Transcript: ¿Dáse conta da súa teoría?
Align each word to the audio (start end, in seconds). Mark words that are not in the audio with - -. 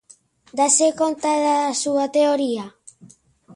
¿Dáse 0.59 0.87
conta 1.01 1.31
da 1.45 1.59
súa 1.81 2.05
teoría? 2.17 2.65